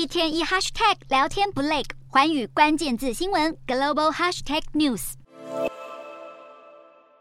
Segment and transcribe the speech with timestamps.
[0.00, 5.12] 一天一 hashtag 聊天不累，环宇关键字新闻 global hashtag news。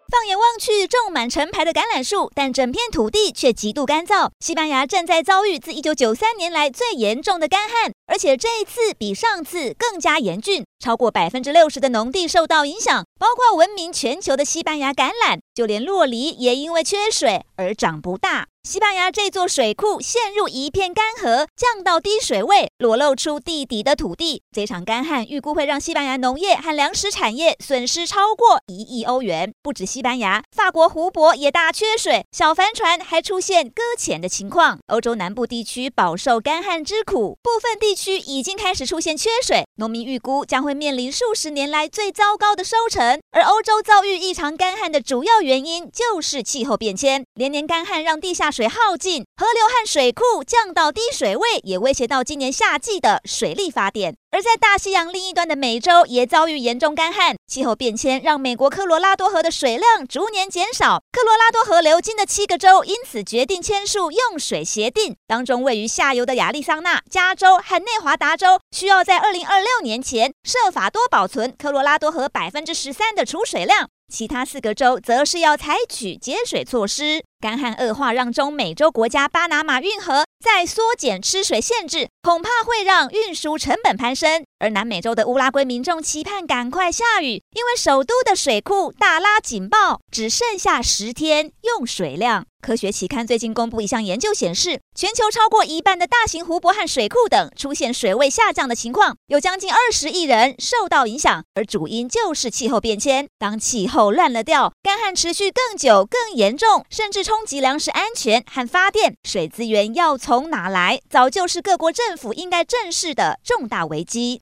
[0.08, 4.32] 放眼望去，种满成排的橄榄树，但整片土地却极度干燥。
[4.40, 18.48] 西班牙正在遭遇自1993年来最严重的干旱，而且这一次比上次更加严峻，超过百分之六十的农地受到影响，包括闻名全球的西班牙橄榄，就连洛梨也因为缺水而长不大。
[18.64, 24.44] 西班牙这座水库陷入一片干涸，降到低水位，裸露出地底的土地。
[24.52, 29.54] 这场干旱预估会让西班牙农业和粮食产业损失超过一亿欧元。
[29.64, 34.78] 不止西班牙，法国湖泊也大缺水，小帆船还出现搁浅的情况。
[34.88, 43.22] 欧洲南部地区饱受干旱之苦，部分地区已经开始出现缺水，农民预估将会面临数十年来最糟糕的收成。
[43.32, 54.18] 而欧洲遭遇异常干旱的主要原因就是气候变迁，连年干旱让地下水耗尽，河流和水库降到低水位，也威胁到今年夏季的水力发电。
[54.32, 73.90] 而在大西洋另一端的美洲也遭遇严重干旱，气候变迁让美国科罗拉多河的水量逐年减少，科罗拉多河流经的七个州因此决定签署用水协定，当中位于下游的亚利桑那、加州和内华达州需要在二零二六年前设法多保存科罗拉多河百分之十三的储水量。
[74.10, 77.24] 其他四个州则是要采取节水措施。
[77.40, 84.44] 干旱恶化让中美洲国家巴拿马运河在缩减吃水限制，恐怕会让运输成本攀升。
[84.60, 92.46] 而南美洲的乌拉圭民众期盼赶快下雨，因为首都的水库大拉警报，只剩下十天用水量。
[92.62, 103.28] 科学期刊最近公布一项研究显示，全球超过一半的大型湖泊和水库等出现水位下降的情况，有将近二十亿人受到影响，而主因就是气候变迁。
[103.40, 114.38] 当气候乱了调，干旱持续更久、更严重，甚至冲击粮食安全和发电，水资源要从哪来，早就是各国政府应该正视的重大危机。